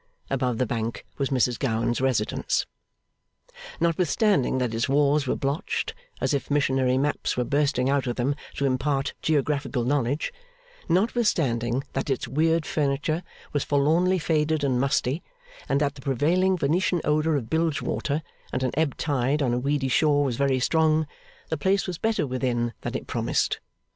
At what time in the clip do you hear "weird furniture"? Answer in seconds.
12.27-13.21